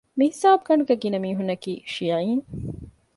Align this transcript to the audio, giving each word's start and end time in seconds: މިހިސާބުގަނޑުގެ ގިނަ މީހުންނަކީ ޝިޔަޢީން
މިހިސާބުގަނޑުގެ 0.19 0.95
ގިނަ 1.01 1.17
މީހުންނަކީ 1.23 1.71
ޝިޔަޢީން 1.93 2.43